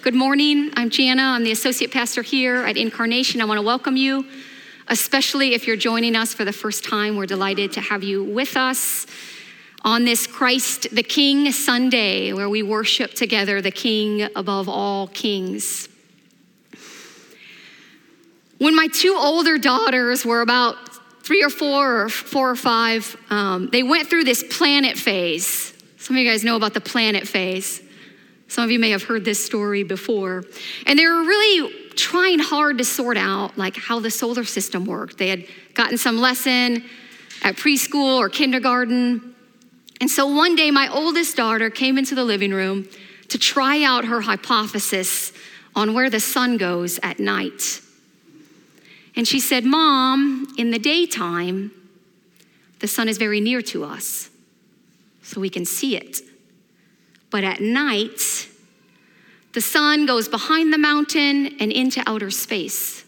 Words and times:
Good 0.00 0.14
morning. 0.14 0.70
I'm 0.76 0.90
Janna. 0.90 1.34
I'm 1.34 1.42
the 1.42 1.50
associate 1.50 1.90
pastor 1.90 2.22
here 2.22 2.58
at 2.58 2.76
Incarnation. 2.76 3.40
I 3.40 3.46
want 3.46 3.58
to 3.58 3.66
welcome 3.66 3.96
you, 3.96 4.24
especially 4.86 5.54
if 5.54 5.66
you're 5.66 5.76
joining 5.76 6.14
us 6.14 6.32
for 6.32 6.44
the 6.44 6.52
first 6.52 6.84
time. 6.84 7.16
We're 7.16 7.26
delighted 7.26 7.72
to 7.72 7.80
have 7.80 8.04
you 8.04 8.22
with 8.22 8.56
us 8.56 9.06
on 9.84 10.04
this 10.04 10.28
Christ 10.28 10.94
the 10.94 11.02
King 11.02 11.50
Sunday, 11.50 12.32
where 12.32 12.48
we 12.48 12.62
worship 12.62 13.14
together 13.14 13.60
the 13.60 13.72
King 13.72 14.28
above 14.36 14.68
all 14.68 15.08
kings. 15.08 15.88
When 18.58 18.76
my 18.76 18.86
two 18.86 19.16
older 19.18 19.58
daughters 19.58 20.24
were 20.24 20.42
about 20.42 20.76
three 21.24 21.42
or 21.42 21.50
four 21.50 22.02
or 22.02 22.08
four 22.08 22.50
or 22.50 22.56
five, 22.56 23.16
um, 23.30 23.68
they 23.72 23.82
went 23.82 24.08
through 24.08 24.24
this 24.24 24.44
planet 24.48 24.96
phase. 24.96 25.74
Some 25.96 26.14
of 26.14 26.22
you 26.22 26.30
guys 26.30 26.44
know 26.44 26.54
about 26.54 26.74
the 26.74 26.80
planet 26.80 27.26
phase. 27.26 27.82
Some 28.48 28.64
of 28.64 28.70
you 28.70 28.78
may 28.78 28.90
have 28.90 29.04
heard 29.04 29.24
this 29.24 29.44
story 29.44 29.82
before. 29.82 30.44
And 30.86 30.98
they 30.98 31.06
were 31.06 31.22
really 31.22 31.72
trying 31.94 32.38
hard 32.38 32.78
to 32.78 32.84
sort 32.84 33.16
out 33.16 33.58
like 33.58 33.76
how 33.76 34.00
the 34.00 34.10
solar 34.10 34.44
system 34.44 34.84
worked. 34.86 35.18
They 35.18 35.28
had 35.28 35.44
gotten 35.74 35.98
some 35.98 36.18
lesson 36.18 36.84
at 37.42 37.56
preschool 37.56 38.18
or 38.18 38.28
kindergarten. 38.28 39.34
And 40.00 40.10
so 40.10 40.26
one 40.26 40.56
day 40.56 40.70
my 40.70 40.88
oldest 40.88 41.36
daughter 41.36 41.70
came 41.70 41.98
into 41.98 42.14
the 42.14 42.24
living 42.24 42.52
room 42.52 42.88
to 43.28 43.38
try 43.38 43.82
out 43.82 44.06
her 44.06 44.22
hypothesis 44.22 45.32
on 45.76 45.92
where 45.92 46.08
the 46.08 46.20
sun 46.20 46.56
goes 46.56 46.98
at 47.02 47.20
night. 47.20 47.80
And 49.14 49.26
she 49.26 49.40
said, 49.40 49.64
Mom, 49.64 50.54
in 50.56 50.70
the 50.70 50.78
daytime, 50.78 51.72
the 52.78 52.88
sun 52.88 53.08
is 53.08 53.18
very 53.18 53.40
near 53.40 53.60
to 53.62 53.84
us, 53.84 54.30
so 55.22 55.40
we 55.40 55.50
can 55.50 55.64
see 55.64 55.96
it. 55.96 56.20
But 57.30 57.44
at 57.44 57.60
night, 57.60 58.48
the 59.52 59.60
sun 59.60 60.06
goes 60.06 60.28
behind 60.28 60.72
the 60.72 60.78
mountain 60.78 61.56
and 61.60 61.72
into 61.72 62.02
outer 62.06 62.30
space. 62.30 63.04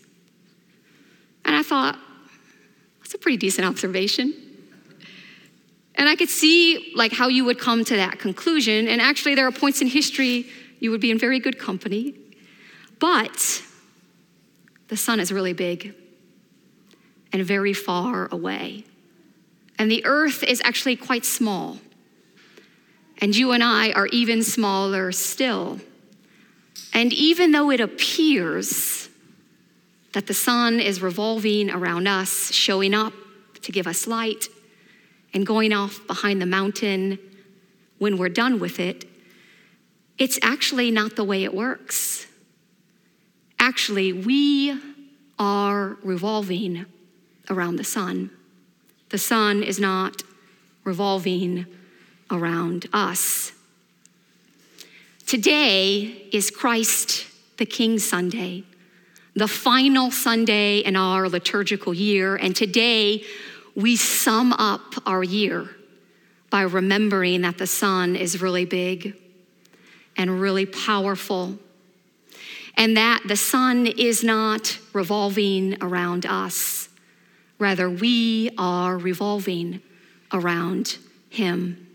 And 1.44 1.56
I 1.56 1.62
thought, 1.62 1.98
that's 2.98 3.14
a 3.14 3.18
pretty 3.18 3.38
decent 3.38 3.66
observation. 3.66 4.34
And 5.94 6.08
I 6.08 6.16
could 6.16 6.28
see 6.28 6.92
like 6.94 7.12
how 7.12 7.28
you 7.28 7.44
would 7.44 7.58
come 7.58 7.84
to 7.84 7.96
that 7.96 8.18
conclusion. 8.18 8.88
And 8.88 9.00
actually, 9.00 9.34
there 9.34 9.46
are 9.46 9.52
points 9.52 9.80
in 9.80 9.86
history 9.86 10.46
you 10.78 10.90
would 10.90 11.00
be 11.00 11.10
in 11.10 11.18
very 11.18 11.38
good 11.38 11.58
company. 11.58 12.14
But 12.98 13.62
the 14.88 14.96
sun 14.96 15.20
is 15.20 15.32
really 15.32 15.52
big 15.52 15.94
and 17.32 17.44
very 17.44 17.72
far 17.72 18.28
away. 18.32 18.84
And 19.78 19.90
the 19.90 20.04
earth 20.04 20.42
is 20.42 20.60
actually 20.64 20.96
quite 20.96 21.24
small. 21.24 21.78
And 23.20 23.36
you 23.36 23.52
and 23.52 23.62
I 23.62 23.92
are 23.92 24.06
even 24.06 24.42
smaller 24.42 25.12
still. 25.12 25.80
And 26.92 27.12
even 27.12 27.52
though 27.52 27.70
it 27.70 27.80
appears 27.80 29.08
that 30.12 30.26
the 30.26 30.34
sun 30.34 30.80
is 30.80 31.02
revolving 31.02 31.70
around 31.70 32.08
us, 32.08 32.52
showing 32.52 32.94
up 32.94 33.12
to 33.62 33.72
give 33.72 33.86
us 33.86 34.06
light, 34.06 34.48
and 35.32 35.46
going 35.46 35.72
off 35.72 36.04
behind 36.06 36.42
the 36.42 36.46
mountain 36.46 37.18
when 37.98 38.18
we're 38.18 38.28
done 38.28 38.58
with 38.58 38.80
it, 38.80 39.04
it's 40.18 40.38
actually 40.42 40.90
not 40.90 41.16
the 41.16 41.24
way 41.24 41.44
it 41.44 41.54
works. 41.54 42.26
Actually, 43.58 44.12
we 44.12 44.80
are 45.38 45.96
revolving 46.02 46.86
around 47.48 47.76
the 47.76 47.84
sun. 47.84 48.30
The 49.10 49.18
sun 49.18 49.62
is 49.62 49.78
not 49.78 50.22
revolving 50.84 51.66
around 52.30 52.86
us. 52.92 53.52
Today 55.26 56.28
is 56.32 56.50
Christ 56.50 57.26
the 57.58 57.66
King 57.66 57.98
Sunday, 57.98 58.64
the 59.34 59.48
final 59.48 60.10
Sunday 60.10 60.78
in 60.78 60.96
our 60.96 61.28
liturgical 61.28 61.94
year. 61.94 62.36
And 62.36 62.54
today 62.56 63.24
we 63.74 63.96
sum 63.96 64.52
up 64.54 64.94
our 65.06 65.22
year 65.22 65.68
by 66.50 66.62
remembering 66.62 67.42
that 67.42 67.58
the 67.58 67.66
sun 67.66 68.16
is 68.16 68.42
really 68.42 68.64
big 68.64 69.14
and 70.16 70.40
really 70.40 70.66
powerful, 70.66 71.58
and 72.76 72.96
that 72.96 73.22
the 73.26 73.36
sun 73.36 73.86
is 73.86 74.24
not 74.24 74.78
revolving 74.92 75.76
around 75.80 76.26
us 76.26 76.80
Rather, 77.60 77.90
we 77.90 78.50
are 78.56 78.96
revolving 78.96 79.82
around 80.32 80.96
him. 81.28 81.86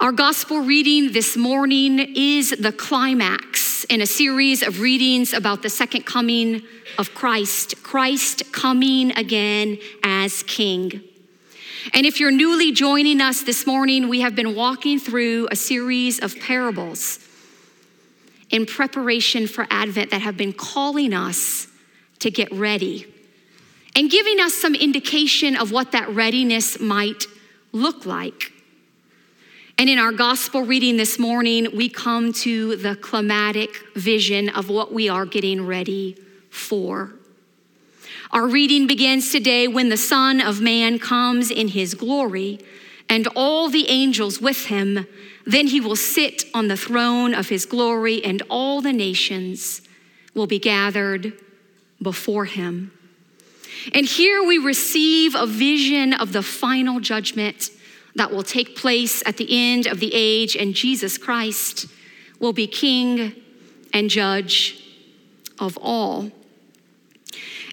Our 0.00 0.12
gospel 0.12 0.60
reading 0.60 1.10
this 1.10 1.36
morning 1.36 1.98
is 1.98 2.50
the 2.50 2.70
climax 2.70 3.82
in 3.86 4.00
a 4.00 4.06
series 4.06 4.62
of 4.62 4.78
readings 4.78 5.32
about 5.32 5.62
the 5.62 5.68
second 5.68 6.06
coming 6.06 6.62
of 6.98 7.14
Christ, 7.14 7.82
Christ 7.82 8.52
coming 8.52 9.10
again 9.18 9.76
as 10.04 10.44
King. 10.44 11.02
And 11.92 12.06
if 12.06 12.20
you're 12.20 12.30
newly 12.30 12.70
joining 12.70 13.20
us 13.20 13.42
this 13.42 13.66
morning, 13.66 14.08
we 14.08 14.20
have 14.20 14.36
been 14.36 14.54
walking 14.54 15.00
through 15.00 15.48
a 15.50 15.56
series 15.56 16.20
of 16.20 16.38
parables 16.38 17.18
in 18.50 18.66
preparation 18.66 19.48
for 19.48 19.66
Advent 19.68 20.12
that 20.12 20.22
have 20.22 20.36
been 20.36 20.52
calling 20.52 21.12
us 21.12 21.66
to 22.20 22.30
get 22.30 22.52
ready 22.52 23.12
and 23.96 24.08
giving 24.08 24.38
us 24.38 24.54
some 24.54 24.76
indication 24.76 25.56
of 25.56 25.72
what 25.72 25.90
that 25.90 26.08
readiness 26.10 26.78
might 26.78 27.24
look 27.72 28.06
like. 28.06 28.52
And 29.80 29.88
in 29.88 30.00
our 30.00 30.10
gospel 30.10 30.62
reading 30.62 30.96
this 30.96 31.20
morning, 31.20 31.68
we 31.72 31.88
come 31.88 32.32
to 32.32 32.74
the 32.74 32.96
climatic 32.96 33.76
vision 33.94 34.48
of 34.48 34.68
what 34.68 34.92
we 34.92 35.08
are 35.08 35.24
getting 35.24 35.64
ready 35.64 36.16
for. 36.50 37.12
Our 38.32 38.48
reading 38.48 38.88
begins 38.88 39.30
today 39.30 39.68
when 39.68 39.88
the 39.88 39.96
Son 39.96 40.40
of 40.40 40.60
Man 40.60 40.98
comes 40.98 41.52
in 41.52 41.68
his 41.68 41.94
glory 41.94 42.58
and 43.08 43.28
all 43.36 43.70
the 43.70 43.88
angels 43.88 44.40
with 44.40 44.66
him. 44.66 45.06
Then 45.46 45.68
he 45.68 45.80
will 45.80 45.94
sit 45.94 46.42
on 46.52 46.66
the 46.66 46.76
throne 46.76 47.32
of 47.32 47.48
his 47.48 47.64
glory, 47.64 48.22
and 48.24 48.42
all 48.50 48.80
the 48.80 48.92
nations 48.92 49.80
will 50.34 50.48
be 50.48 50.58
gathered 50.58 51.34
before 52.02 52.46
him. 52.46 52.90
And 53.94 54.06
here 54.06 54.42
we 54.42 54.58
receive 54.58 55.36
a 55.36 55.46
vision 55.46 56.14
of 56.14 56.32
the 56.32 56.42
final 56.42 56.98
judgment 56.98 57.70
that 58.14 58.30
will 58.30 58.42
take 58.42 58.76
place 58.76 59.22
at 59.26 59.36
the 59.36 59.46
end 59.50 59.86
of 59.86 60.00
the 60.00 60.10
age, 60.12 60.56
and 60.56 60.74
Jesus 60.74 61.18
Christ 61.18 61.86
will 62.40 62.52
be 62.52 62.66
king 62.66 63.34
and 63.92 64.10
judge 64.10 64.82
of 65.58 65.78
all. 65.80 66.30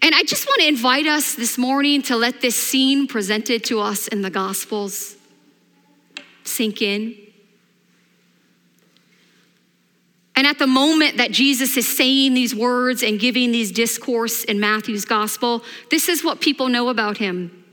And 0.02 0.14
I 0.14 0.24
just 0.24 0.46
want 0.46 0.62
to 0.62 0.68
invite 0.68 1.08
us 1.08 1.36
this 1.36 1.58
morning 1.58 2.02
to 2.04 2.16
let 2.16 2.42
this 2.42 2.56
scene 2.56 3.08
presented 3.08 3.64
to 3.66 3.80
us 3.80 4.08
in 4.08 4.22
the 4.22 4.30
Gospels 4.30 5.16
sink 6.44 6.82
in. 6.82 7.16
And 10.36 10.46
at 10.46 10.60
the 10.60 10.68
moment 10.68 11.18
that 11.18 11.32
Jesus 11.32 11.78
is 11.78 11.88
saying 11.88 12.34
these 12.34 12.54
words 12.54 13.02
and 13.02 13.20
giving 13.20 13.52
these 13.52 13.72
discourse 13.72 14.44
in 14.44 14.60
Matthew's 14.60 15.06
gospel, 15.06 15.64
this 15.90 16.10
is 16.10 16.24
what 16.24 16.42
people 16.42 16.68
know 16.68 16.90
about 16.90 17.18
him. 17.18 17.65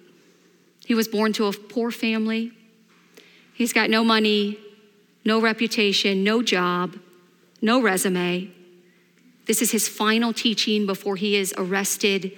He 0.85 0.95
was 0.95 1.09
born 1.09 1.33
to 1.35 1.47
a 1.47 1.53
poor 1.53 1.91
family. 1.91 2.53
He's 3.55 3.73
got 3.73 3.91
no 3.91 4.05
money, 4.05 4.59
no 5.25 5.41
reputation, 5.41 6.25
no 6.25 6.43
job, 6.43 6.97
no 7.61 7.81
resume. 7.81 8.51
This 9.47 9.63
is 9.63 9.71
his 9.71 9.89
final 9.89 10.33
teaching 10.33 10.87
before 10.87 11.17
he 11.17 11.37
is 11.37 11.55
arrested 11.57 12.33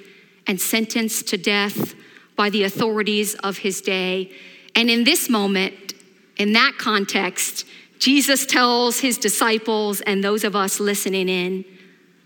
and 0.47 0.61
sentenced 0.61 1.29
to 1.29 1.39
death 1.39 1.95
by 2.37 2.51
the 2.51 2.65
authorities 2.65 3.35
of 3.37 3.59
his 3.59 3.81
day. 3.81 4.31
And 4.75 4.91
in 4.91 5.05
this 5.05 5.31
moment, 5.31 5.95
in 6.37 6.53
that 6.53 6.75
context, 6.79 7.67
Jesus 7.99 8.45
tells 8.45 9.01
his 9.01 9.19
disciples 9.19 10.01
and 10.03 10.23
those 10.23 10.45
of 10.45 10.57
us 10.57 10.81
listening 10.81 11.29
in 11.29 11.65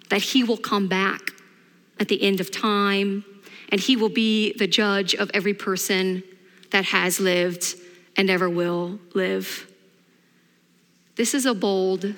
that 0.09 0.23
he 0.23 0.43
will 0.43 0.57
come 0.57 0.89
back 0.89 1.33
at 2.01 2.09
the 2.09 2.23
end 2.23 2.41
of 2.41 2.51
time 2.51 3.25
and 3.71 3.81
he 3.81 3.97
will 3.97 4.09
be 4.09 4.53
the 4.55 4.67
judge 4.67 5.15
of 5.15 5.31
every 5.35 5.55
person 5.55 6.23
that 6.71 6.87
has 6.87 7.21
lived 7.21 7.75
and 8.17 8.31
ever 8.31 8.49
will 8.49 8.99
live. 9.15 9.71
This 11.17 11.35
is 11.35 11.47
a 11.47 11.55
bold 11.55 12.15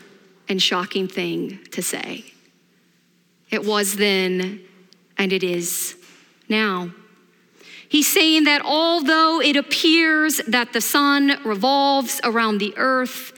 and 0.48 0.62
shocking 0.62 1.08
thing 1.08 1.58
to 1.72 1.82
say. 1.82 2.24
It 3.50 3.64
was 3.64 3.96
then 3.96 4.60
and 5.18 5.32
it 5.32 5.42
is 5.42 5.96
now. 6.48 6.90
He's 7.88 8.06
saying 8.06 8.44
that 8.44 8.62
although 8.64 9.40
it 9.40 9.56
appears 9.56 10.40
that 10.46 10.72
the 10.72 10.80
sun 10.80 11.40
revolves 11.44 12.20
around 12.22 12.58
the 12.58 12.72
earth, 12.76 13.32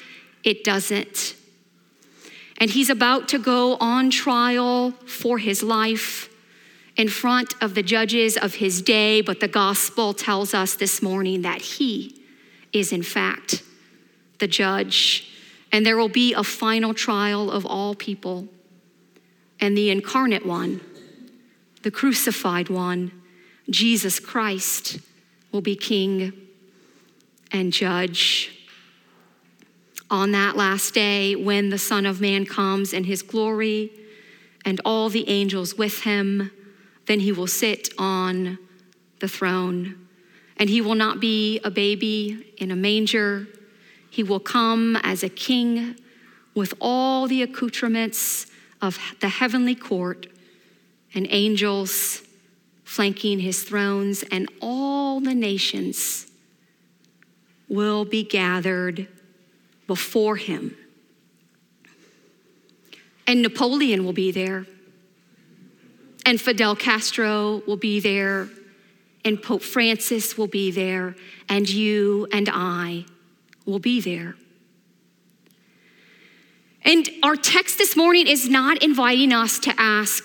it 0.45 0.63
doesn't. 0.63 1.35
And 2.59 2.71
he's 2.71 2.91
about 2.91 3.29
to 3.29 3.39
go 3.39 3.77
on 3.77 4.11
trial 4.11 4.93
for 5.07 5.39
his 5.39 5.63
life 5.63 6.29
in 6.97 7.09
front 7.09 7.55
of 7.63 7.75
the 7.75 7.83
judges 7.83 8.37
of 8.37 8.57
his 8.57 8.83
day, 8.83 9.21
but 9.21 9.41
the 9.41 9.49
gospel 9.49 10.13
tells 10.13 10.55
us 10.55 10.75
this 10.75 11.03
morning 11.03 11.43
that 11.43 11.63
he 11.63 12.23
is, 12.73 12.93
in 12.93 13.03
fact, 13.03 13.63
the 14.39 14.47
judge 14.47 15.29
and 15.73 15.87
there 15.87 15.97
will 15.97 16.11
be 16.11 16.35
a 16.35 16.45
final 16.45 16.93
trial 16.93 17.51
of 17.51 17.65
all 17.65 17.95
people. 17.95 18.47
And 19.59 19.77
the 19.77 19.91
incarnate 19.91 20.45
one, 20.45 20.83
the 21.83 21.91
crucified 21.91 22.69
one, 22.69 23.11
Jesus 23.71 24.21
Christ, 24.21 24.99
will 25.51 25.63
be 25.63 25.75
king 25.75 26.33
and 27.51 27.73
judge. 27.73 28.59
On 30.11 30.33
that 30.33 30.57
last 30.57 30.93
day, 30.93 31.35
when 31.35 31.71
the 31.71 31.79
Son 31.79 32.05
of 32.05 32.21
Man 32.21 32.45
comes 32.45 32.93
in 32.93 33.05
his 33.05 33.23
glory 33.23 33.91
and 34.65 34.79
all 34.85 35.09
the 35.09 35.29
angels 35.29 35.77
with 35.77 36.03
him, 36.03 36.51
then 37.07 37.21
he 37.21 37.33
will 37.33 37.47
sit 37.47 37.89
on 37.99 38.59
the 39.21 39.29
throne. 39.29 40.09
And 40.57 40.69
he 40.69 40.81
will 40.81 40.95
not 40.95 41.21
be 41.21 41.61
a 41.65 41.71
baby 41.71 42.55
in 42.59 42.71
a 42.71 42.77
manger. 42.77 43.49
He 44.11 44.23
will 44.23 44.41
come 44.41 44.97
as 45.03 45.23
a 45.23 45.29
king 45.29 45.97
with 46.55 46.75
all 46.81 47.27
the 47.27 47.43
accoutrements 47.43 48.47
of 48.81 48.99
the 49.21 49.29
heavenly 49.29 49.75
court 49.75 50.27
and 51.15 51.27
angels 51.31 52.23
flanking 52.85 53.39
his 53.41 53.63
thrones, 53.63 54.23
and 54.31 54.49
all 54.61 55.19
the 55.19 55.35
nations 55.35 56.27
will 57.69 58.05
be 58.05 58.23
gathered 58.23 59.09
before 59.87 60.37
him. 60.37 60.77
And 63.27 63.41
Napoleon 63.41 64.05
will 64.05 64.13
be 64.13 64.31
there, 64.31 64.67
and 66.25 66.41
Fidel 66.41 66.77
Castro 66.77 67.63
will 67.67 67.77
be 67.77 68.01
there, 68.01 68.49
and 69.25 69.43
Pope 69.43 69.63
Francis 69.63 70.37
will 70.37 70.47
be 70.47 70.71
there, 70.71 71.17
and 71.49 71.69
you 71.69 72.27
and 72.33 72.49
I 72.53 73.05
will 73.67 73.79
be 73.79 74.01
there. 74.01 74.37
And 76.85 77.09
our 77.23 77.37
text 77.37 77.79
this 77.79 77.97
morning 77.97 78.27
is 78.27 78.49
not 78.49 78.83
inviting 78.83 79.33
us 79.33 79.59
to 79.61 79.75
ask 79.79 80.25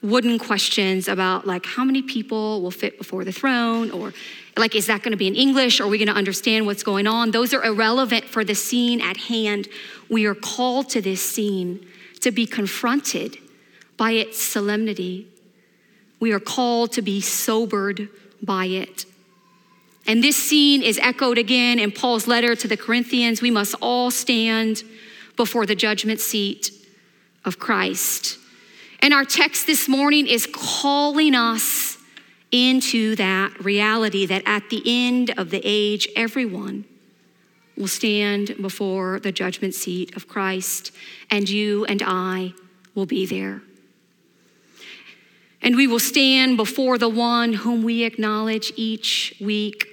wooden 0.00 0.38
questions 0.38 1.08
about 1.08 1.46
like 1.46 1.66
how 1.66 1.84
many 1.84 2.02
people 2.02 2.62
will 2.62 2.70
fit 2.70 2.98
before 2.98 3.24
the 3.24 3.32
throne 3.32 3.90
or 3.90 4.12
like 4.56 4.76
is 4.76 4.86
that 4.86 5.02
going 5.02 5.10
to 5.10 5.18
be 5.18 5.26
in 5.26 5.34
english? 5.34 5.80
Are 5.80 5.88
we 5.88 5.98
going 5.98 6.08
to 6.08 6.14
understand 6.14 6.66
what's 6.66 6.84
going 6.84 7.06
on? 7.06 7.32
Those 7.32 7.52
are 7.52 7.64
irrelevant 7.64 8.24
for 8.24 8.44
the 8.44 8.54
scene 8.54 9.00
at 9.00 9.16
hand. 9.16 9.68
We 10.08 10.24
are 10.26 10.36
called 10.36 10.88
to 10.90 11.00
this 11.00 11.20
scene 11.20 11.84
to 12.20 12.30
be 12.30 12.46
confronted 12.46 13.38
by 13.96 14.12
its 14.12 14.40
solemnity 14.40 15.26
we 16.20 16.32
are 16.32 16.40
called 16.40 16.92
to 16.92 17.02
be 17.02 17.20
sobered 17.20 18.08
by 18.42 18.66
it. 18.66 19.04
And 20.06 20.24
this 20.24 20.36
scene 20.36 20.82
is 20.82 20.98
echoed 21.02 21.38
again 21.38 21.78
in 21.78 21.92
paul's 21.92 22.26
letter 22.26 22.54
to 22.56 22.68
the 22.68 22.76
corinthians. 22.76 23.42
We 23.42 23.50
must 23.50 23.74
all 23.80 24.10
stand 24.10 24.82
before 25.36 25.66
the 25.66 25.74
judgment 25.74 26.20
seat 26.20 26.70
of 27.44 27.58
christ. 27.58 28.38
And 29.00 29.14
our 29.14 29.24
text 29.24 29.66
this 29.66 29.88
morning 29.88 30.26
is 30.26 30.48
calling 30.52 31.34
us 31.34 31.98
into 32.50 33.14
that 33.16 33.62
reality 33.62 34.26
that 34.26 34.42
at 34.46 34.70
the 34.70 34.82
end 34.86 35.30
of 35.36 35.50
the 35.50 35.60
age, 35.64 36.08
everyone 36.16 36.84
will 37.76 37.88
stand 37.88 38.56
before 38.60 39.20
the 39.20 39.30
judgment 39.30 39.74
seat 39.74 40.16
of 40.16 40.26
Christ, 40.26 40.90
and 41.30 41.48
you 41.48 41.84
and 41.84 42.02
I 42.04 42.54
will 42.94 43.06
be 43.06 43.26
there. 43.26 43.62
And 45.60 45.76
we 45.76 45.86
will 45.86 45.98
stand 45.98 46.56
before 46.56 46.98
the 46.98 47.08
one 47.08 47.52
whom 47.52 47.82
we 47.82 48.04
acknowledge 48.04 48.72
each 48.76 49.34
week 49.40 49.86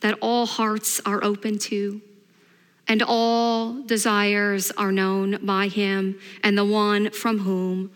that 0.00 0.18
all 0.20 0.46
hearts 0.46 1.00
are 1.04 1.22
open 1.22 1.58
to 1.58 2.00
and 2.88 3.02
all 3.06 3.82
desires 3.84 4.70
are 4.72 4.92
known 4.92 5.44
by 5.46 5.68
him, 5.68 6.18
and 6.42 6.58
the 6.58 6.64
one 6.64 7.10
from 7.10 7.38
whom 7.38 7.90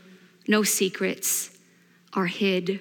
no 0.46 0.62
secrets 0.62 1.50
are 2.14 2.26
hid. 2.26 2.80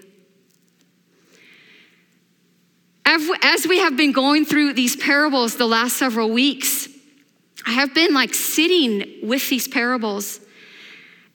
As 3.05 3.67
we 3.67 3.79
have 3.79 3.97
been 3.97 4.11
going 4.11 4.45
through 4.45 4.73
these 4.73 4.95
parables 4.95 5.57
the 5.57 5.65
last 5.65 5.97
several 5.97 6.29
weeks, 6.29 6.87
I 7.65 7.71
have 7.71 7.93
been 7.93 8.13
like 8.13 8.33
sitting 8.33 9.19
with 9.23 9.49
these 9.49 9.67
parables. 9.67 10.39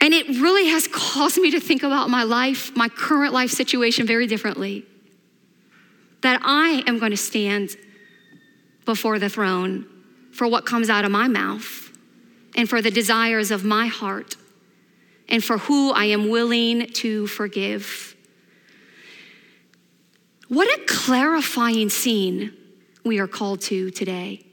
And 0.01 0.15
it 0.15 0.29
really 0.29 0.69
has 0.69 0.89
caused 0.89 1.39
me 1.39 1.51
to 1.51 1.61
think 1.61 1.83
about 1.83 2.09
my 2.09 2.23
life, 2.23 2.75
my 2.75 2.89
current 2.89 3.35
life 3.35 3.51
situation, 3.51 4.07
very 4.07 4.27
differently. 4.27 4.87
That 6.23 6.41
I 6.43 6.83
am 6.87 6.99
going 6.99 7.11
to 7.11 7.17
stand 7.17 7.77
before 8.87 9.19
the 9.19 9.29
throne 9.29 9.87
for 10.33 10.47
what 10.47 10.65
comes 10.65 10.89
out 10.89 11.05
of 11.05 11.11
my 11.11 11.29
mouth 11.29 11.91
and 12.57 12.69
for 12.69 12.81
the 12.81 12.91
desires 12.91 13.51
of 13.51 13.65
my 13.65 13.87
heart 13.87 14.37
and 15.29 15.45
for 15.45 15.59
who 15.59 15.93
I 15.93 16.07
am 16.07 16.29
willing 16.29 16.89
to 16.95 17.27
forgive. 17.27 18.17
What 20.49 20.67
a 20.67 20.85
clarifying 20.87 21.91
scene 21.91 22.53
we 23.05 23.19
are 23.21 23.29
called 23.29 23.61
to 23.63 23.91
today. 23.91 24.45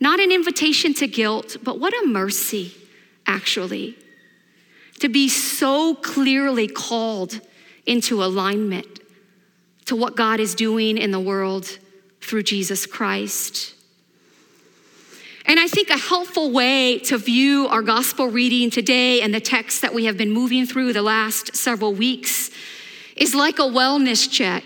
Not 0.00 0.18
an 0.18 0.32
invitation 0.32 0.92
to 0.94 1.06
guilt, 1.06 1.58
but 1.62 1.78
what 1.78 1.94
a 1.94 2.06
mercy, 2.06 2.74
actually, 3.26 3.96
to 5.00 5.08
be 5.08 5.28
so 5.28 5.94
clearly 5.94 6.68
called 6.68 7.40
into 7.86 8.22
alignment 8.22 9.00
to 9.86 9.96
what 9.96 10.16
God 10.16 10.40
is 10.40 10.54
doing 10.54 10.96
in 10.96 11.10
the 11.10 11.20
world 11.20 11.78
through 12.20 12.42
Jesus 12.42 12.86
Christ. 12.86 13.74
And 15.46 15.60
I 15.60 15.68
think 15.68 15.90
a 15.90 15.98
helpful 15.98 16.50
way 16.50 16.98
to 17.00 17.18
view 17.18 17.68
our 17.68 17.82
gospel 17.82 18.28
reading 18.28 18.70
today 18.70 19.20
and 19.20 19.34
the 19.34 19.40
text 19.40 19.82
that 19.82 19.92
we 19.92 20.06
have 20.06 20.16
been 20.16 20.30
moving 20.30 20.64
through 20.64 20.94
the 20.94 21.02
last 21.02 21.54
several 21.54 21.92
weeks 21.92 22.50
is 23.14 23.34
like 23.34 23.58
a 23.58 23.62
wellness 23.62 24.30
check. 24.30 24.64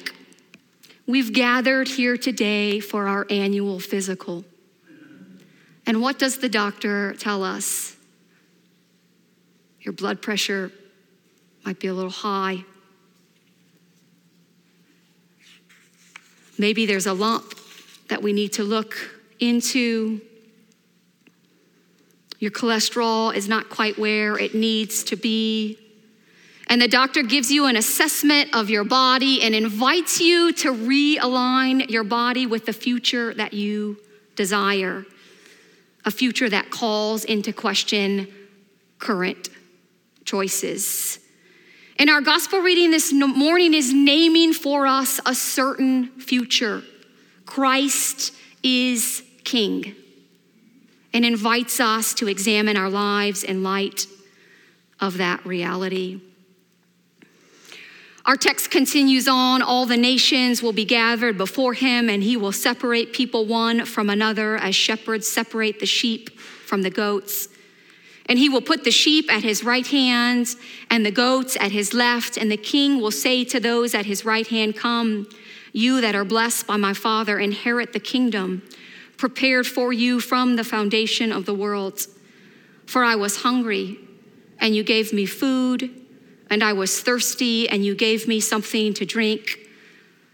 We've 1.06 1.32
gathered 1.32 1.88
here 1.88 2.16
today 2.16 2.78
for 2.78 3.08
our 3.08 3.26
annual 3.28 3.80
physical. 3.80 4.44
And 5.84 6.00
what 6.00 6.18
does 6.18 6.38
the 6.38 6.48
doctor 6.48 7.14
tell 7.14 7.42
us? 7.42 7.96
Your 9.80 9.92
blood 9.92 10.20
pressure 10.20 10.72
might 11.64 11.80
be 11.80 11.88
a 11.88 11.94
little 11.94 12.10
high. 12.10 12.64
Maybe 16.58 16.86
there's 16.86 17.06
a 17.06 17.12
lump 17.12 17.54
that 18.08 18.22
we 18.22 18.32
need 18.32 18.54
to 18.54 18.64
look 18.64 18.96
into. 19.38 20.20
Your 22.40 22.50
cholesterol 22.50 23.34
is 23.34 23.48
not 23.48 23.68
quite 23.68 23.98
where 23.98 24.36
it 24.38 24.54
needs 24.54 25.04
to 25.04 25.16
be. 25.16 25.78
And 26.68 26.82
the 26.82 26.88
doctor 26.88 27.22
gives 27.22 27.50
you 27.50 27.66
an 27.66 27.76
assessment 27.76 28.54
of 28.54 28.68
your 28.68 28.84
body 28.84 29.42
and 29.42 29.54
invites 29.54 30.20
you 30.20 30.52
to 30.54 30.72
realign 30.72 31.88
your 31.88 32.04
body 32.04 32.46
with 32.46 32.66
the 32.66 32.72
future 32.72 33.32
that 33.34 33.54
you 33.54 33.98
desire, 34.36 35.06
a 36.04 36.10
future 36.10 36.48
that 36.48 36.70
calls 36.70 37.24
into 37.24 37.52
question 37.52 38.28
current 38.98 39.48
choices. 40.28 41.18
And 41.98 42.10
our 42.10 42.20
gospel 42.20 42.60
reading 42.60 42.90
this 42.90 43.12
morning 43.12 43.72
is 43.72 43.94
naming 43.94 44.52
for 44.52 44.86
us 44.86 45.20
a 45.24 45.34
certain 45.34 46.08
future. 46.20 46.82
Christ 47.46 48.34
is 48.62 49.22
King 49.44 49.96
and 51.14 51.24
invites 51.24 51.80
us 51.80 52.12
to 52.14 52.28
examine 52.28 52.76
our 52.76 52.90
lives 52.90 53.42
in 53.42 53.62
light 53.62 54.06
of 55.00 55.16
that 55.16 55.44
reality. 55.46 56.20
Our 58.26 58.36
text 58.36 58.70
continues 58.70 59.26
on 59.26 59.62
all 59.62 59.86
the 59.86 59.96
nations 59.96 60.62
will 60.62 60.74
be 60.74 60.84
gathered 60.84 61.38
before 61.38 61.72
him, 61.72 62.10
and 62.10 62.22
he 62.22 62.36
will 62.36 62.52
separate 62.52 63.14
people 63.14 63.46
one 63.46 63.86
from 63.86 64.10
another 64.10 64.58
as 64.58 64.74
shepherds 64.74 65.26
separate 65.26 65.80
the 65.80 65.86
sheep 65.86 66.38
from 66.38 66.82
the 66.82 66.90
goats. 66.90 67.48
And 68.28 68.38
he 68.38 68.48
will 68.48 68.60
put 68.60 68.84
the 68.84 68.90
sheep 68.90 69.32
at 69.32 69.42
his 69.42 69.64
right 69.64 69.86
hand 69.86 70.48
and 70.90 71.04
the 71.04 71.10
goats 71.10 71.56
at 71.60 71.72
his 71.72 71.94
left. 71.94 72.36
And 72.36 72.50
the 72.50 72.58
king 72.58 73.00
will 73.00 73.10
say 73.10 73.44
to 73.44 73.58
those 73.58 73.94
at 73.94 74.06
his 74.06 74.24
right 74.24 74.46
hand, 74.46 74.76
Come, 74.76 75.28
you 75.72 76.00
that 76.00 76.14
are 76.14 76.24
blessed 76.24 76.66
by 76.66 76.76
my 76.76 76.92
Father, 76.92 77.38
inherit 77.38 77.92
the 77.92 78.00
kingdom 78.00 78.62
prepared 79.18 79.66
for 79.66 79.92
you 79.92 80.20
from 80.20 80.56
the 80.56 80.64
foundation 80.64 81.32
of 81.32 81.44
the 81.44 81.52
world. 81.52 82.06
For 82.86 83.04
I 83.04 83.16
was 83.16 83.42
hungry, 83.42 83.98
and 84.60 84.74
you 84.74 84.82
gave 84.82 85.12
me 85.12 85.26
food, 85.26 85.90
and 86.48 86.64
I 86.64 86.72
was 86.72 87.00
thirsty, 87.00 87.68
and 87.68 87.84
you 87.84 87.94
gave 87.94 88.26
me 88.26 88.40
something 88.40 88.94
to 88.94 89.04
drink, 89.04 89.58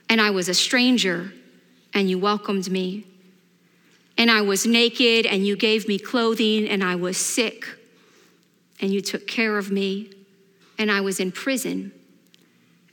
and 0.09 0.21
I 0.21 0.31
was 0.31 0.49
a 0.49 0.55
stranger, 0.55 1.33
and 1.93 2.09
you 2.09 2.19
welcomed 2.19 2.71
me. 2.71 3.07
And 4.17 4.31
I 4.31 4.43
was 4.43 4.67
naked, 4.67 5.27
and 5.27 5.45
you 5.45 5.57
gave 5.57 5.89
me 5.89 5.99
clothing, 5.99 6.69
and 6.69 6.85
I 6.85 6.95
was 6.95 7.17
sick, 7.17 7.67
and 8.85 8.93
you 8.93 9.01
took 9.01 9.27
care 9.27 9.57
of 9.57 9.71
me, 9.71 10.11
and 10.77 10.93
I 10.93 11.01
was 11.01 11.19
in 11.19 11.33
prison, 11.33 11.91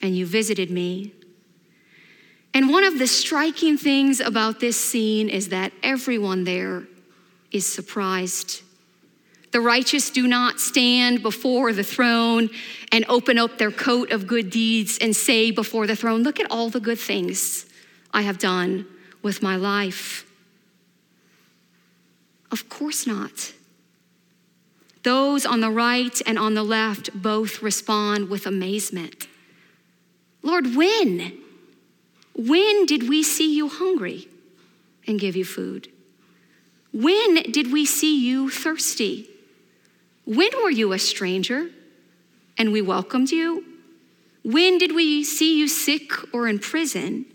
and 0.02 0.16
you 0.16 0.26
visited 0.26 0.72
me. 0.72 1.12
And 2.54 2.70
one 2.70 2.86
of 2.86 2.98
the 2.98 3.08
striking 3.08 3.78
things 3.78 4.22
about 4.22 4.62
this 4.62 4.82
scene 4.82 5.28
is 5.28 5.50
that 5.50 5.74
everyone 5.84 6.46
there 6.46 6.84
is 7.52 7.68
surprised. 7.68 8.62
The 9.52 9.60
righteous 9.60 10.10
do 10.10 10.30
not 10.30 10.62
stand 10.62 11.22
before 11.24 11.74
the 11.74 11.84
throne 11.84 12.50
and 12.94 13.04
open 13.10 13.38
up 13.38 13.58
their 13.58 13.70
coat 13.70 14.14
of 14.14 14.28
good 14.28 14.50
deeds 14.50 14.98
and 15.02 15.14
say 15.14 15.52
before 15.52 15.88
the 15.88 15.98
throne, 15.98 16.24
Look 16.24 16.40
at 16.40 16.50
all 16.50 16.70
the 16.70 16.80
good 16.80 17.00
things 17.00 17.66
I 18.14 18.22
have 18.22 18.38
done 18.38 18.86
with 19.22 19.44
my 19.44 19.58
life. 19.58 20.26
Of 22.50 22.70
course 22.70 23.06
not. 23.06 23.52
Those 25.03 25.46
on 25.46 25.62
the 25.62 25.72
right 25.72 26.22
and 26.25 26.38
on 26.38 26.53
the 26.53 26.63
left 26.63 27.10
both 27.13 27.62
respond 27.62 28.29
with 28.29 28.46
amazement. 28.46 29.27
Lord, 30.43 30.75
when? 30.75 31.39
When 32.36 32.86
did 32.86 33.10
we 33.10 33.24
see 33.24 33.55
you 33.55 33.67
hungry 33.67 34.27
and 35.08 35.20
give 35.20 35.36
you 35.36 35.46
food? 35.46 35.91
When 36.93 37.36
did 37.51 37.72
we 37.72 37.86
see 37.86 38.25
you 38.25 38.50
thirsty? 38.50 39.29
When 40.25 40.50
were 40.62 40.70
you 40.70 40.93
a 40.93 41.00
stranger 41.00 41.70
and 42.58 42.72
we 42.72 42.81
welcomed 42.81 43.31
you? 43.31 43.65
When 44.43 44.77
did 44.77 44.93
we 44.93 45.24
see 45.24 45.58
you 45.58 45.67
sick 45.67 46.12
or 46.34 46.48
in 46.48 46.60
prison? 46.60 47.25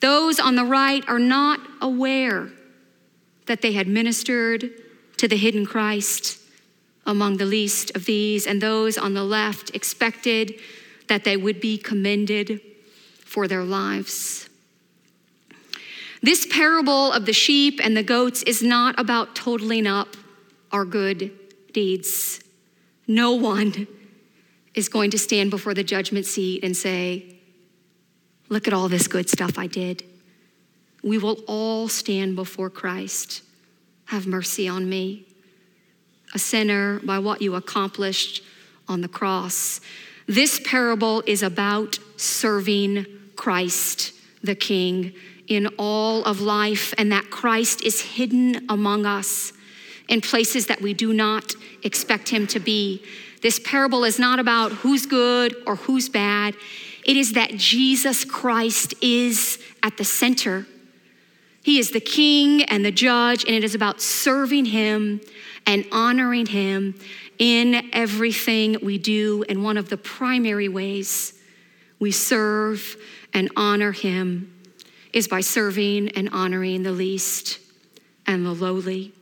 Those 0.00 0.38
on 0.38 0.56
the 0.56 0.64
right 0.64 1.06
are 1.08 1.18
not 1.18 1.60
aware 1.80 2.50
that 3.46 3.62
they 3.62 3.72
had 3.72 3.88
ministered 3.88 4.70
to 5.16 5.28
the 5.28 5.36
hidden 5.36 5.64
Christ 5.64 6.38
among 7.06 7.36
the 7.36 7.46
least 7.46 7.94
of 7.94 8.06
these, 8.06 8.46
and 8.46 8.60
those 8.60 8.96
on 8.96 9.14
the 9.14 9.24
left 9.24 9.70
expected 9.74 10.54
that 11.08 11.24
they 11.24 11.36
would 11.36 11.60
be 11.60 11.76
commended 11.76 12.60
for 13.24 13.46
their 13.46 13.64
lives. 13.64 14.48
This 16.22 16.46
parable 16.46 17.12
of 17.12 17.26
the 17.26 17.32
sheep 17.34 17.80
and 17.82 17.94
the 17.94 18.02
goats 18.02 18.42
is 18.44 18.62
not 18.62 18.98
about 18.98 19.36
totaling 19.36 19.86
up 19.86 20.16
our 20.72 20.86
good 20.86 21.30
deeds. 21.72 22.42
No 23.06 23.32
one 23.32 23.86
is 24.74 24.88
going 24.88 25.10
to 25.10 25.18
stand 25.18 25.50
before 25.50 25.74
the 25.74 25.84
judgment 25.84 26.24
seat 26.24 26.64
and 26.64 26.76
say, 26.76 27.30
Look 28.48 28.66
at 28.66 28.72
all 28.74 28.88
this 28.88 29.08
good 29.08 29.28
stuff 29.28 29.58
I 29.58 29.66
did. 29.66 30.04
We 31.02 31.18
will 31.18 31.38
all 31.46 31.88
stand 31.88 32.36
before 32.36 32.70
Christ. 32.70 33.42
Have 34.06 34.26
mercy 34.26 34.68
on 34.68 34.88
me, 34.88 35.26
a 36.34 36.38
sinner, 36.38 37.00
by 37.00 37.18
what 37.18 37.40
you 37.40 37.54
accomplished 37.54 38.42
on 38.88 39.00
the 39.00 39.08
cross. 39.08 39.80
This 40.26 40.60
parable 40.64 41.22
is 41.26 41.42
about 41.42 41.98
serving 42.16 43.06
Christ 43.36 44.12
the 44.42 44.54
King 44.54 45.14
in 45.46 45.68
all 45.78 46.24
of 46.24 46.40
life, 46.40 46.94
and 46.98 47.12
that 47.12 47.30
Christ 47.30 47.82
is 47.82 48.00
hidden 48.00 48.66
among 48.68 49.06
us 49.06 49.52
in 50.08 50.20
places 50.20 50.66
that 50.66 50.80
we 50.80 50.94
do 50.94 51.12
not 51.12 51.52
expect 51.82 52.28
him 52.28 52.46
to 52.48 52.58
be. 52.58 53.02
This 53.42 53.58
parable 53.58 54.04
is 54.04 54.18
not 54.18 54.38
about 54.38 54.72
who's 54.72 55.06
good 55.06 55.54
or 55.66 55.76
who's 55.76 56.08
bad. 56.08 56.56
It 57.04 57.16
is 57.16 57.32
that 57.34 57.56
Jesus 57.56 58.24
Christ 58.24 58.94
is 59.02 59.58
at 59.82 59.98
the 59.98 60.04
center. 60.04 60.66
He 61.64 61.78
is 61.78 61.92
the 61.92 62.00
king 62.00 62.62
and 62.64 62.84
the 62.84 62.92
judge, 62.92 63.42
and 63.46 63.54
it 63.54 63.64
is 63.64 63.74
about 63.74 64.02
serving 64.02 64.66
him 64.66 65.22
and 65.66 65.86
honoring 65.90 66.44
him 66.44 66.94
in 67.38 67.88
everything 67.94 68.76
we 68.82 68.98
do. 68.98 69.46
And 69.48 69.64
one 69.64 69.78
of 69.78 69.88
the 69.88 69.96
primary 69.96 70.68
ways 70.68 71.32
we 71.98 72.12
serve 72.12 72.98
and 73.32 73.50
honor 73.56 73.92
him 73.92 74.52
is 75.14 75.26
by 75.26 75.40
serving 75.40 76.10
and 76.10 76.28
honoring 76.34 76.82
the 76.82 76.92
least 76.92 77.60
and 78.26 78.44
the 78.44 78.52
lowly. 78.52 79.14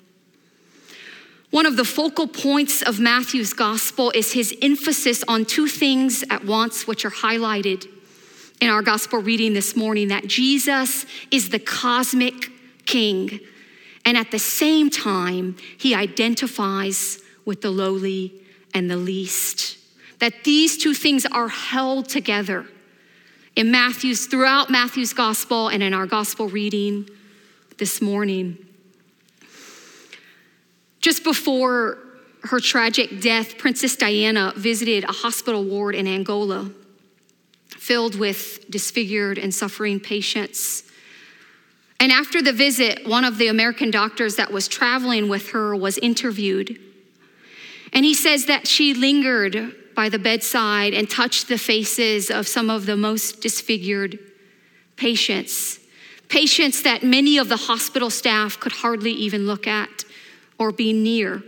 One 1.50 1.64
of 1.64 1.76
the 1.76 1.84
focal 1.84 2.26
points 2.26 2.82
of 2.82 2.98
Matthew's 2.98 3.52
gospel 3.52 4.10
is 4.16 4.32
his 4.32 4.52
emphasis 4.60 5.22
on 5.28 5.44
two 5.44 5.68
things 5.68 6.24
at 6.28 6.44
once, 6.44 6.88
which 6.88 7.04
are 7.04 7.10
highlighted 7.10 7.86
in 8.62 8.68
our 8.68 8.80
gospel 8.80 9.18
reading 9.18 9.54
this 9.54 9.74
morning 9.74 10.06
that 10.06 10.24
Jesus 10.28 11.04
is 11.32 11.48
the 11.48 11.58
cosmic 11.58 12.48
king. 12.86 13.40
And 14.04 14.16
at 14.16 14.30
the 14.30 14.38
same 14.38 14.88
time, 14.88 15.56
he 15.76 15.96
identifies 15.96 17.20
with 17.44 17.60
the 17.60 17.72
lowly 17.72 18.32
and 18.72 18.88
the 18.88 18.96
least. 18.96 19.78
That 20.20 20.44
these 20.44 20.78
two 20.78 20.94
things 20.94 21.26
are 21.26 21.48
held 21.48 22.08
together 22.08 22.64
in 23.56 23.72
Matthew's, 23.72 24.26
throughout 24.26 24.70
Matthew's 24.70 25.12
gospel 25.12 25.66
and 25.66 25.82
in 25.82 25.92
our 25.92 26.06
gospel 26.06 26.48
reading 26.48 27.10
this 27.78 28.00
morning. 28.00 28.56
Just 31.00 31.24
before 31.24 31.98
her 32.44 32.60
tragic 32.60 33.20
death, 33.20 33.58
Princess 33.58 33.96
Diana 33.96 34.52
visited 34.54 35.02
a 35.02 35.12
hospital 35.12 35.64
ward 35.64 35.96
in 35.96 36.06
Angola 36.06 36.70
filled 37.82 38.14
with 38.14 38.70
disfigured 38.70 39.38
and 39.38 39.52
suffering 39.52 39.98
patients. 39.98 40.84
And 41.98 42.12
after 42.12 42.40
the 42.40 42.52
visit, 42.52 43.08
one 43.08 43.24
of 43.24 43.38
the 43.38 43.48
American 43.48 43.90
doctors 43.90 44.36
that 44.36 44.52
was 44.52 44.68
traveling 44.68 45.28
with 45.28 45.50
her 45.50 45.74
was 45.74 45.98
interviewed. 45.98 46.78
And 47.92 48.04
he 48.04 48.14
says 48.14 48.46
that 48.46 48.68
she 48.68 48.94
lingered 48.94 49.74
by 49.96 50.08
the 50.08 50.20
bedside 50.20 50.94
and 50.94 51.10
touched 51.10 51.48
the 51.48 51.58
faces 51.58 52.30
of 52.30 52.46
some 52.46 52.70
of 52.70 52.86
the 52.86 52.96
most 52.96 53.40
disfigured 53.40 54.16
patients, 54.94 55.80
patients 56.28 56.84
that 56.84 57.02
many 57.02 57.36
of 57.36 57.48
the 57.48 57.56
hospital 57.56 58.10
staff 58.10 58.60
could 58.60 58.72
hardly 58.72 59.10
even 59.10 59.44
look 59.44 59.66
at 59.66 60.04
or 60.56 60.70
be 60.70 60.92
near. 60.92 61.42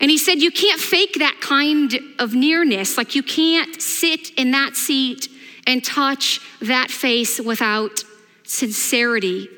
And 0.00 0.10
he 0.10 0.18
said, 0.18 0.42
You 0.42 0.50
can't 0.50 0.80
fake 0.80 1.14
that 1.18 1.38
kind 1.40 1.98
of 2.18 2.34
nearness. 2.34 2.96
Like, 2.96 3.14
you 3.14 3.22
can't 3.22 3.80
sit 3.80 4.30
in 4.38 4.50
that 4.50 4.76
seat 4.76 5.28
and 5.66 5.84
touch 5.84 6.40
that 6.60 6.90
face 6.90 7.40
without 7.40 8.04
sincerity. 8.44 9.48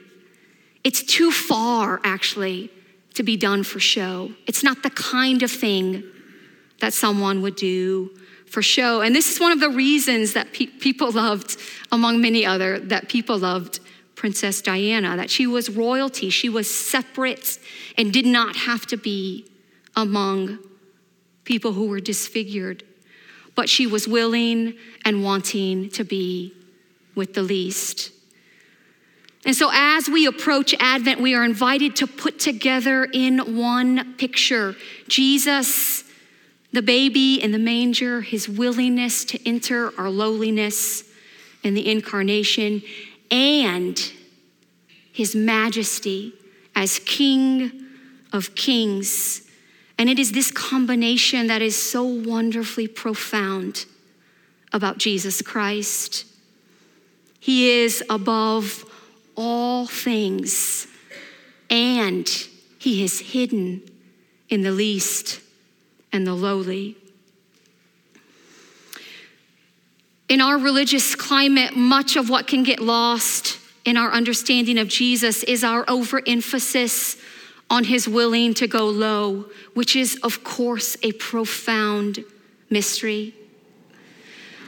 It's 0.85 1.03
too 1.03 1.33
far, 1.33 2.01
actually, 2.05 2.71
to 3.15 3.23
be 3.23 3.37
done 3.37 3.65
for 3.65 3.81
show. 3.81 4.31
It's 4.47 4.63
not 4.63 4.83
the 4.83 4.91
kind 4.91 5.43
of 5.43 5.51
thing 5.51 6.05
that 6.81 6.93
someone 6.93 7.43
would 7.43 7.57
do 7.57 8.11
for 8.47 8.63
show. 8.63 9.01
And 9.01 9.15
this 9.15 9.33
is 9.33 9.41
one 9.41 9.53
of 9.53 9.61
the 9.61 9.71
reasons 9.71 10.35
that 10.35 10.53
pe- 10.53 10.67
people 10.67 11.11
loved, 11.11 11.57
among 11.91 12.21
many 12.21 12.47
other, 12.47 12.79
that 12.79 13.09
people 13.09 13.39
loved 13.39 13.81
Princess 14.15 14.63
Diana, 14.63 15.17
that 15.17 15.31
she 15.31 15.47
was 15.47 15.69
royalty. 15.71 16.31
She 16.31 16.49
was 16.49 16.73
separate 16.73 17.59
and 17.99 18.13
did 18.13 18.27
not 18.27 18.57
have 18.57 18.87
to 18.87 18.97
be 18.97 19.47
among 19.97 20.59
people 21.45 21.73
who 21.73 21.89
were 21.89 22.01
disfigured. 22.01 22.85
But 23.55 23.69
she 23.69 23.87
was 23.87 24.07
willing 24.07 24.75
and 25.05 25.25
wanting 25.25 25.89
to 25.91 26.05
be 26.05 26.53
with 27.15 27.35
the 27.35 27.43
least. 27.43 28.13
And 29.47 29.57
so, 29.57 29.71
as 29.73 30.09
we 30.09 30.27
approach 30.27 30.75
Advent, 30.79 31.21
we 31.21 31.35
are 31.35 31.45
invited 31.45 31.97
to 31.97 32.07
put 32.07 32.39
together 32.39 33.05
in 33.05 33.57
one 33.57 34.15
picture 34.15 34.77
Jesus 35.09 36.05
the 36.73 36.83
baby 36.83 37.41
in 37.43 37.53
the 37.53 37.59
manger, 37.59 38.21
his 38.21 38.49
willingness 38.49 39.25
to 39.25 39.49
enter 39.49 39.99
our 39.99 40.11
lowliness 40.11 41.05
in 41.63 41.73
the 41.73 41.91
incarnation, 41.91 42.83
and 43.31 44.13
his 45.11 45.35
majesty 45.35 46.35
as 46.75 46.99
King 46.99 47.87
of 48.33 48.55
kings. 48.55 49.46
And 49.99 50.11
it 50.11 50.19
is 50.19 50.33
this 50.33 50.51
combination 50.51 51.47
that 51.47 51.63
is 51.63 51.75
so 51.75 52.05
wonderfully 52.05 52.87
profound 52.87 53.87
about 54.73 54.99
Jesus 54.99 55.41
Christ. 55.41 56.27
He 57.41 57.71
is 57.71 58.03
above 58.11 58.85
all 59.37 59.87
things, 59.87 60.87
and 61.71 62.29
he 62.79 63.03
is 63.03 63.21
hidden 63.21 63.83
in 64.49 64.63
the 64.63 64.73
least 64.73 65.41
and 66.13 66.27
the 66.27 66.35
lowly. 66.35 66.97
In 70.29 70.41
our 70.41 70.59
religious 70.59 71.15
climate, 71.15 71.77
much 71.77 72.17
of 72.17 72.29
what 72.29 72.47
can 72.47 72.65
get 72.65 72.81
lost 72.81 73.59
in 73.85 73.97
our 73.97 74.11
understanding 74.11 74.79
of 74.79 74.89
Jesus 74.89 75.45
is 75.45 75.63
our 75.63 75.85
overemphasis 75.89 77.17
on 77.69 77.85
his 77.85 78.09
willing 78.09 78.55
to 78.55 78.67
go 78.67 78.87
low, 78.87 79.47
which 79.75 79.97
is, 79.97 80.19
of 80.23 80.45
course, 80.45 80.97
a 81.03 81.13
profound 81.13 82.25
mystery. 82.71 83.35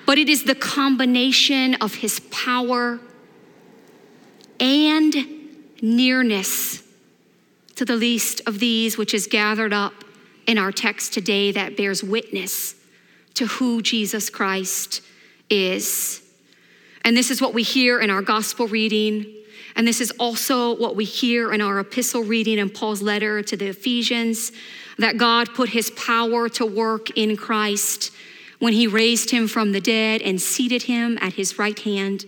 But 0.06 0.18
it 0.18 0.28
is 0.28 0.44
the 0.44 0.54
combination 0.54 1.74
of 1.76 1.96
his 1.96 2.20
power 2.30 2.98
and 4.58 5.14
nearness 5.80 6.82
to 7.76 7.84
the 7.84 7.94
least 7.94 8.40
of 8.46 8.58
these, 8.58 8.98
which 8.98 9.14
is 9.14 9.26
gathered 9.26 9.72
up 9.72 9.92
in 10.46 10.58
our 10.58 10.72
text 10.72 11.12
today 11.12 11.52
that 11.52 11.76
bears 11.76 12.02
witness 12.02 12.74
to 13.34 13.46
who 13.46 13.82
Jesus 13.82 14.30
Christ 14.30 15.02
is. 15.48 16.22
And 17.04 17.16
this 17.16 17.30
is 17.30 17.40
what 17.40 17.54
we 17.54 17.62
hear 17.62 18.00
in 18.00 18.10
our 18.10 18.22
gospel 18.22 18.66
reading 18.66 19.32
And 19.78 19.86
this 19.86 20.00
is 20.00 20.10
also 20.18 20.74
what 20.74 20.96
we 20.96 21.04
hear 21.04 21.52
in 21.52 21.60
our 21.60 21.78
epistle 21.78 22.24
reading 22.24 22.58
in 22.58 22.68
Paul's 22.68 23.00
letter 23.00 23.42
to 23.44 23.56
the 23.56 23.68
Ephesians 23.68 24.50
that 24.98 25.16
God 25.16 25.54
put 25.54 25.68
his 25.68 25.90
power 25.92 26.48
to 26.48 26.66
work 26.66 27.16
in 27.16 27.36
Christ 27.36 28.10
when 28.58 28.72
he 28.72 28.88
raised 28.88 29.30
him 29.30 29.46
from 29.46 29.70
the 29.70 29.80
dead 29.80 30.20
and 30.20 30.42
seated 30.42 30.82
him 30.82 31.16
at 31.20 31.34
his 31.34 31.60
right 31.60 31.78
hand 31.78 32.24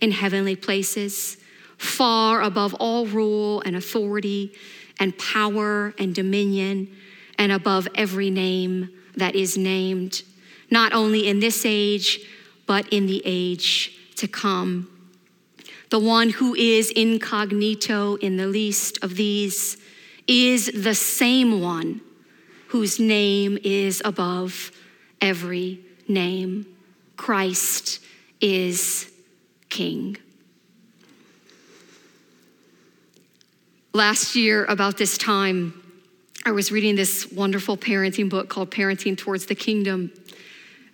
in 0.00 0.12
heavenly 0.12 0.54
places, 0.54 1.38
far 1.76 2.40
above 2.40 2.72
all 2.74 3.06
rule 3.06 3.60
and 3.62 3.74
authority 3.74 4.52
and 5.00 5.18
power 5.18 5.94
and 5.98 6.14
dominion, 6.14 6.86
and 7.36 7.50
above 7.50 7.88
every 7.96 8.30
name 8.30 8.88
that 9.16 9.34
is 9.34 9.58
named, 9.58 10.22
not 10.70 10.92
only 10.92 11.26
in 11.26 11.40
this 11.40 11.64
age, 11.66 12.20
but 12.66 12.88
in 12.92 13.06
the 13.06 13.20
age 13.24 13.98
to 14.14 14.28
come. 14.28 14.88
The 15.92 15.98
one 15.98 16.30
who 16.30 16.54
is 16.54 16.90
incognito 16.90 18.14
in 18.14 18.38
the 18.38 18.46
least 18.46 19.04
of 19.04 19.14
these 19.14 19.76
is 20.26 20.70
the 20.74 20.94
same 20.94 21.60
one 21.60 22.00
whose 22.68 22.98
name 22.98 23.58
is 23.62 24.00
above 24.02 24.72
every 25.20 25.80
name. 26.08 26.64
Christ 27.18 28.00
is 28.40 29.12
King. 29.68 30.16
Last 33.92 34.34
year, 34.34 34.64
about 34.64 34.96
this 34.96 35.18
time, 35.18 35.74
I 36.46 36.52
was 36.52 36.72
reading 36.72 36.96
this 36.96 37.30
wonderful 37.30 37.76
parenting 37.76 38.30
book 38.30 38.48
called 38.48 38.70
Parenting 38.70 39.18
Towards 39.18 39.44
the 39.44 39.54
Kingdom. 39.54 40.10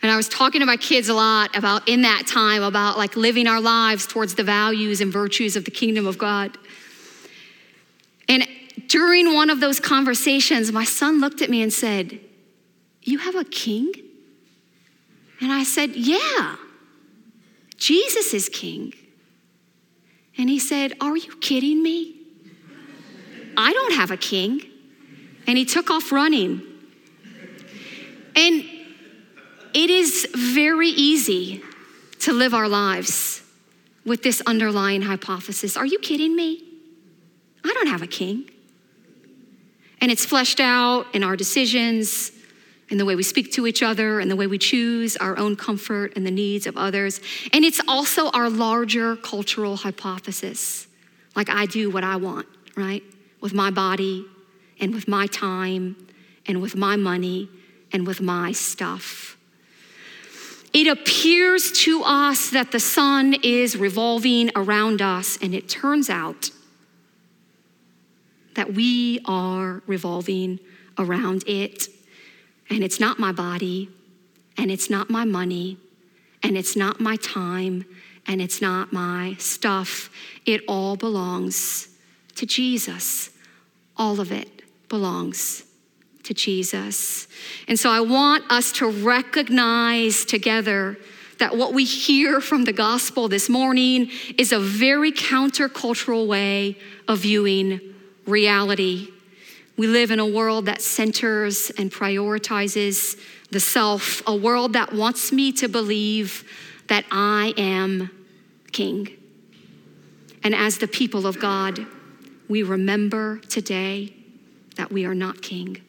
And 0.01 0.13
I 0.13 0.17
was 0.17 0.29
talking 0.29 0.61
to 0.61 0.67
my 0.67 0.77
kids 0.77 1.09
a 1.09 1.15
lot 1.15 1.57
about 1.57 1.89
in 1.89 2.03
that 2.03 2.27
time 2.27 2.63
about 2.63 2.97
like 2.99 3.17
living 3.17 3.47
our 3.49 3.61
lives 3.61 4.07
towards 4.07 4.37
the 4.37 4.45
values 4.45 5.01
and 5.01 5.13
virtues 5.13 5.57
of 5.57 5.65
the 5.65 5.71
kingdom 5.71 6.07
of 6.07 6.19
God. 6.19 6.57
And 8.29 8.47
during 8.87 9.35
one 9.35 9.51
of 9.51 9.61
those 9.61 9.81
conversations, 9.81 10.71
my 10.71 10.85
son 10.85 11.21
looked 11.21 11.43
at 11.43 11.51
me 11.51 11.63
and 11.63 11.73
said, 11.73 12.21
You 13.03 13.19
have 13.19 13.35
a 13.35 13.45
king? 13.45 13.93
And 15.41 15.53
I 15.53 15.65
said, 15.65 15.97
Yeah, 15.97 16.57
Jesus 17.77 18.33
is 18.35 18.49
king. 18.49 18.93
And 20.37 20.49
he 20.49 20.61
said, 20.61 20.95
Are 21.01 21.17
you 21.17 21.37
kidding 21.39 21.83
me? 21.83 22.15
I 23.57 23.73
don't 23.73 23.95
have 23.95 24.13
a 24.13 24.17
king. 24.17 24.63
And 25.49 25.59
he 25.59 25.65
took 25.65 25.91
off 25.91 26.13
running. 26.13 26.63
And 28.37 28.65
it 29.79 29.91
is 29.91 30.27
very 30.35 30.89
easy 30.89 31.63
to 32.19 32.33
live 32.33 32.53
our 32.53 32.69
lives 32.69 33.43
with 34.05 34.25
this 34.25 34.43
underlying 34.45 35.03
hypothesis. 35.03 35.77
Are 35.77 35.87
you 35.87 36.01
kidding 36.01 36.35
me? 36.35 36.65
I 37.65 37.73
don't 37.75 37.87
have 37.87 38.03
a 38.03 38.09
king. 38.09 38.51
And 40.01 40.11
it's 40.11 40.27
fleshed 40.27 40.59
out 40.59 41.07
in 41.15 41.23
our 41.23 41.37
decisions, 41.37 42.33
in 42.89 42.99
the 42.99 43.05
way 43.05 43.15
we 43.15 43.23
speak 43.23 43.53
to 43.53 43.69
each 43.69 43.81
other, 43.81 44.19
and 44.19 44.29
the 44.29 44.35
way 44.35 44.49
we 44.49 44.59
choose 44.59 45.17
our 45.17 45.39
own 45.39 45.55
comfort 45.55 46.15
and 46.17 46.27
the 46.27 46.33
needs 46.33 46.67
of 46.67 46.77
others. 46.77 47.21
And 47.53 47.65
it's 47.65 47.81
also 47.87 48.31
our 48.31 48.51
larger 48.51 49.15
cultural 49.15 49.77
hypothesis. 49.77 50.89
Like, 51.37 51.49
I 51.49 51.67
do 51.67 51.89
what 51.89 52.03
I 52.03 52.17
want, 52.17 52.49
right? 52.77 53.05
With 53.41 53.55
my 53.55 53.71
body, 53.71 54.27
and 54.81 54.93
with 54.93 55.07
my 55.07 55.29
time, 55.29 55.95
and 56.47 56.61
with 56.61 56.75
my 56.75 56.97
money, 56.97 57.49
and 57.93 58.09
with 58.09 58.21
my 58.21 58.51
stuff. 58.51 59.38
It 60.73 60.87
appears 60.87 61.73
to 61.85 62.03
us 62.05 62.51
that 62.51 62.73
the 62.73 62.81
sun 62.81 63.35
is 63.43 63.77
revolving 63.77 64.51
around 64.55 65.01
us, 65.01 65.39
and 65.41 65.55
it 65.55 65.69
turns 65.69 66.11
out 66.11 66.51
that 68.55 68.75
we 68.75 69.21
are 69.25 69.83
revolving 69.87 70.61
around 70.99 71.45
it. 71.47 71.89
And 72.69 72.85
it's 72.85 73.01
not 73.01 73.19
my 73.19 73.33
body, 73.33 73.89
and 74.59 74.71
it's 74.71 74.91
not 74.91 75.09
my 75.09 75.25
money, 75.25 75.79
and 76.43 76.59
it's 76.59 76.77
not 76.77 77.01
my 77.01 77.17
time, 77.17 77.85
and 78.27 78.43
it's 78.43 78.61
not 78.61 78.93
my 78.93 79.37
stuff. 79.39 80.11
It 80.45 80.63
all 80.69 80.97
belongs 80.97 81.89
to 82.35 82.45
Jesus. 82.45 83.31
All 83.97 84.21
of 84.21 84.31
it 84.31 84.63
belongs 84.89 85.65
to 86.29 86.35
Jesus. 86.35 87.27
And 87.69 87.81
so 87.81 87.91
I 87.91 88.01
want 88.01 88.45
us 88.53 88.71
to 88.73 88.87
recognize 88.87 90.27
together 90.27 90.99
that 91.39 91.57
what 91.57 91.73
we 91.73 91.87
hear 91.87 92.43
from 92.43 92.65
the 92.65 92.73
gospel 92.73 93.29
this 93.29 93.49
morning 93.49 94.11
is 94.37 94.53
a 94.53 94.59
very 94.59 95.11
countercultural 95.11 96.27
way 96.27 96.77
of 97.09 97.21
viewing 97.21 97.81
reality. 98.27 99.09
We 99.79 99.87
live 99.87 100.11
in 100.11 100.19
a 100.19 100.27
world 100.27 100.67
that 100.67 100.83
centers 100.83 101.71
and 101.79 101.91
prioritizes 101.91 103.19
the 103.51 103.61
self, 103.61 104.23
a 104.27 104.37
world 104.37 104.75
that 104.75 104.93
wants 104.93 105.33
me 105.33 105.51
to 105.53 105.69
believe 105.69 106.45
that 106.89 107.07
I 107.11 107.55
am 107.57 108.11
king. 108.73 109.09
And 110.43 110.55
as 110.55 110.77
the 110.77 110.89
people 110.89 111.27
of 111.27 111.41
God, 111.41 111.87
we 112.51 112.63
remember 112.63 113.39
today 113.49 114.13
that 114.77 114.93
we 114.93 115.07
are 115.07 115.15
not 115.15 115.41
king 115.41 115.81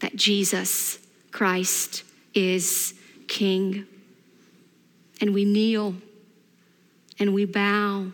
that 0.00 0.16
Jesus 0.16 0.98
Christ 1.30 2.02
is 2.34 2.94
King. 3.28 3.86
And 5.20 5.34
we 5.34 5.44
kneel 5.44 5.94
and 7.18 7.34
we 7.34 7.44
bow 7.44 8.12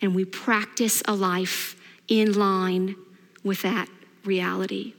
and 0.00 0.14
we 0.14 0.24
practice 0.24 1.02
a 1.06 1.14
life 1.14 1.76
in 2.08 2.34
line 2.34 2.94
with 3.42 3.62
that 3.62 3.88
reality. 4.24 4.94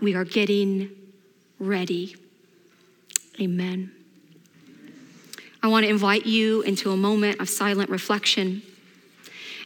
We 0.00 0.14
are 0.14 0.24
getting 0.24 0.90
ready. 1.58 2.16
Amen. 3.40 3.92
I 5.62 5.68
want 5.68 5.84
to 5.84 5.90
invite 5.90 6.26
you 6.26 6.62
into 6.62 6.90
a 6.90 6.96
moment 6.96 7.40
of 7.40 7.48
silent 7.48 7.88
reflection. 7.88 8.62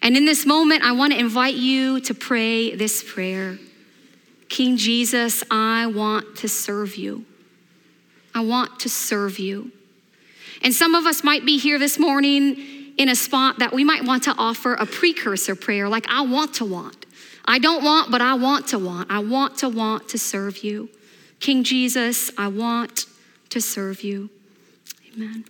And 0.02 0.16
in 0.16 0.26
this 0.26 0.44
moment, 0.44 0.82
I 0.82 0.92
want 0.92 1.14
to 1.14 1.18
invite 1.18 1.54
you 1.54 2.00
to 2.00 2.14
pray 2.14 2.74
this 2.74 3.02
prayer. 3.02 3.58
King 4.48 4.76
Jesus, 4.76 5.42
I 5.50 5.86
want 5.86 6.36
to 6.36 6.48
serve 6.48 6.96
you. 6.96 7.24
I 8.34 8.40
want 8.40 8.80
to 8.80 8.88
serve 8.88 9.38
you. 9.38 9.72
And 10.62 10.72
some 10.74 10.94
of 10.94 11.06
us 11.06 11.24
might 11.24 11.44
be 11.44 11.58
here 11.58 11.78
this 11.78 11.98
morning 11.98 12.56
in 12.96 13.08
a 13.08 13.14
spot 13.14 13.58
that 13.58 13.72
we 13.72 13.84
might 13.84 14.04
want 14.04 14.24
to 14.24 14.34
offer 14.38 14.74
a 14.74 14.86
precursor 14.86 15.54
prayer, 15.54 15.88
like, 15.88 16.06
I 16.08 16.22
want 16.22 16.54
to 16.54 16.64
want. 16.64 17.06
I 17.44 17.58
don't 17.58 17.84
want, 17.84 18.10
but 18.10 18.20
I 18.20 18.34
want 18.34 18.68
to 18.68 18.78
want. 18.78 19.10
I 19.10 19.20
want 19.20 19.58
to 19.58 19.68
want 19.68 20.08
to 20.10 20.18
serve 20.18 20.64
you. 20.64 20.88
King 21.40 21.62
Jesus, 21.62 22.30
I 22.36 22.48
want 22.48 23.06
to 23.50 23.60
serve 23.60 24.02
you. 24.02 24.30
Amen. 25.14 25.44